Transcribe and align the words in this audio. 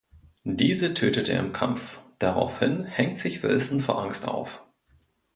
Diese 0.45 0.95
tötet 0.95 1.29
er 1.29 1.39
im 1.39 1.53
Kampf, 1.53 2.01
daraufhin 2.17 2.85
hängt 2.85 3.19
sich 3.19 3.43
Wilson 3.43 3.79
vor 3.79 4.01
Angst 4.01 4.27
auf. 4.27 4.65